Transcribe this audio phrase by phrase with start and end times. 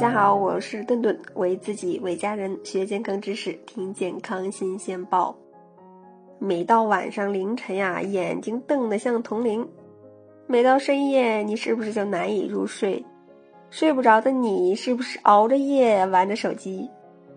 [0.00, 5.36] 大家好，我是顿顿，为自己为家人学健康知识，听健康新鲜报。
[6.38, 9.62] 每到晚上凌晨呀，眼睛瞪得像铜铃；
[10.46, 13.04] 每到深夜，你是不是就难以入睡？
[13.68, 16.88] 睡不着的你，是不是熬着夜玩着手机？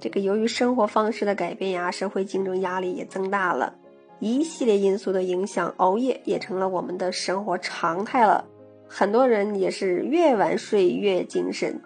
[0.00, 3.74] 这个由于生活方式的改变呀，社会竞争压力也增大了，
[4.18, 8.42] 一系列因素的影响，熬夜也成了我们的生活常态了。
[8.88, 11.78] 很多人也是越晚睡越精神。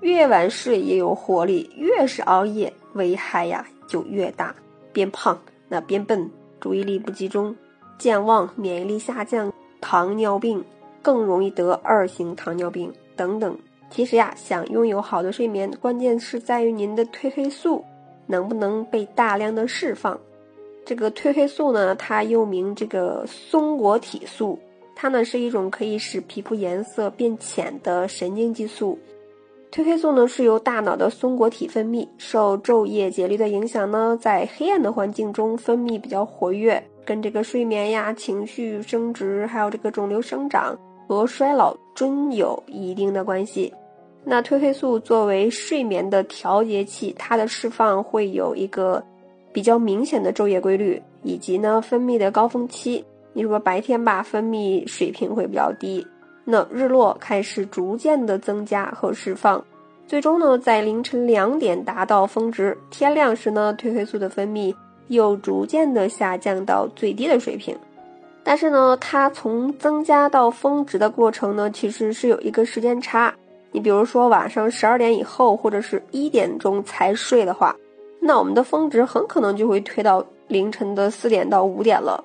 [0.00, 4.54] 越晚睡也有活力，越是熬夜，危害呀就越大，
[4.92, 6.30] 变胖，那变笨，
[6.60, 7.54] 注意力不集中，
[7.98, 10.62] 健忘，免疫力下降，糖尿病
[11.00, 13.56] 更容易得二型糖尿病等等。
[13.90, 17.84] 其实呀，想拥有好的睡眠，关键是在于您的褪黑素
[18.26, 20.18] 能不能被大量的释放。
[20.84, 24.58] 这个褪黑素呢，它又名这个松果体素，
[24.94, 28.98] 它呢是一种可以使皮肤颜色变浅的神经激素。
[29.74, 43.74] 褪黑素呢是由大脑的松果体分泌，受昼夜节律的影响呢，在黑暗的环境中分泌比较活跃，跟这个睡眠呀、情绪升值，还有这个肿瘤生长和衰老均有一定的关系。
[44.22, 49.02] 那褪黑素作为睡眠的调节器，它的释放会有一个
[49.52, 53.04] 比较明显的昼夜规律，以及呢分泌的高峰期。
[53.32, 56.06] 你如果白天吧，分泌水平会比较低。
[56.44, 59.64] 那日落开始逐渐的增加和释放，
[60.06, 62.76] 最终呢在凌晨两点达到峰值。
[62.90, 64.74] 天亮时呢，褪黑素的分泌
[65.08, 67.74] 又逐渐的下降到最低的水平。
[68.42, 73.34] 但是呢，它从增加到峰值的过程呢，其实是有一个时间差。
[73.72, 77.74] 你比如说晚上十二点以后或者是一点钟才睡的话，
[78.20, 82.22] 那我们的峰值很可能就会推到凌晨的四点到五点了。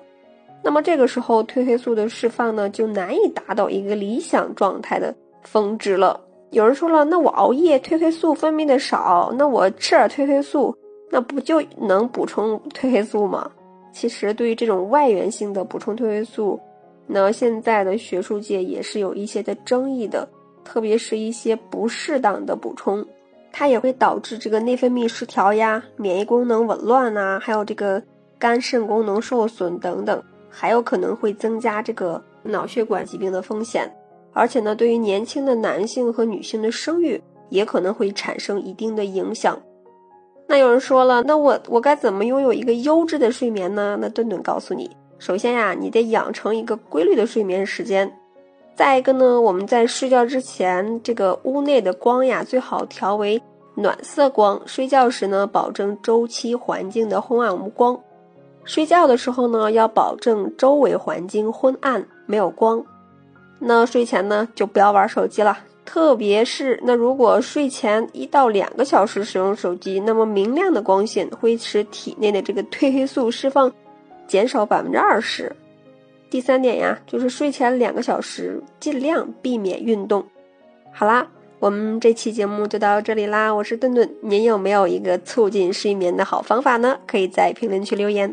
[0.62, 6.20] 那么这个时候，褪黑素的释放呢，就难以达到一个理想状态的峰值了。
[6.50, 10.76] 有人说了，那我熬夜，褪黑素分泌的少，那我吃点褪黑素，
[11.10, 13.50] 那不就能补充褪黑素吗？
[13.92, 16.60] 其实，对于这种外源性的补充褪黑素，
[17.06, 20.28] 那现在的学术界也是有一些的争议的，
[20.64, 23.04] 特别是一些不适当的补充，
[23.50, 28.02] 它也会导致这个内分泌失调呀，免疫功能紊乱呐，还有这个
[28.38, 30.22] 肝肾功能受损等等。
[30.50, 33.90] 还有可能会增加这个脑血管疾病的风险，
[34.32, 39.58] 而且呢，对于年轻的男性和女性的生育也可能会产生一定的影响。
[40.46, 43.96] 那有人说了，那我我该怎么拥有一个优质的睡眠呢？
[44.00, 48.12] 那顿顿告诉你，首先呀，你得养成一个规律的睡眠时间。
[48.74, 53.40] 再一个呢，我们在睡觉之前，这个屋内的光呀，最好调为
[53.74, 54.60] 暖色光。
[54.66, 58.00] 睡觉时呢，保证周期环境的昏暗无光。
[58.64, 62.84] 睡觉的时候呢，要保证周围环境昏暗，没有光。
[63.58, 65.58] 那睡前呢，就不要玩手机了。
[65.84, 73.72] 特别是那如果睡前一到两个小时使用手机，那么明亮的光线会使体内的这个褪黑素释放
[74.28, 75.50] 减少百分之二十。
[76.30, 80.24] 第三点呀，就是睡前两个小时尽量避免运动。
[80.92, 81.26] 好啦，
[81.58, 83.52] 我们这期节目就到这里啦。
[83.52, 86.96] 我是顿顿，您有没有一个促进睡眠的好方法呢？
[87.04, 88.32] 可以在评论区留言。